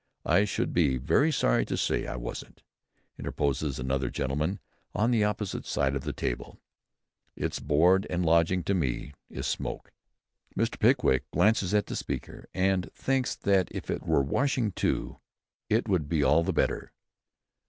"I 0.25 0.45
should 0.45 0.73
be 0.73 0.97
very 0.97 1.31
sorry 1.31 1.63
to 1.65 1.77
say 1.77 2.07
I 2.07 2.15
wasn't," 2.15 2.63
interposes 3.19 3.77
another 3.77 4.09
gentleman 4.09 4.59
on 4.95 5.11
the 5.11 5.23
opposite 5.23 5.63
side 5.63 5.95
of 5.95 6.05
the 6.05 6.11
table. 6.11 6.59
"It's 7.35 7.59
board 7.59 8.07
and 8.09 8.25
lodging 8.25 8.63
to 8.63 8.73
me, 8.73 9.13
is 9.29 9.45
smoke." 9.45 9.91
Mr. 10.57 10.79
Pickwick 10.79 11.29
glances 11.29 11.75
at 11.75 11.85
the 11.85 11.95
speaker, 11.95 12.49
and 12.51 12.91
thinks 12.95 13.35
that 13.35 13.67
if 13.69 13.91
it 13.91 14.01
were 14.01 14.23
washing 14.23 14.71
too, 14.71 15.19
it 15.69 15.87
would 15.87 16.09
be 16.09 16.23
all 16.23 16.43
the 16.43 16.51
better! 16.51 16.93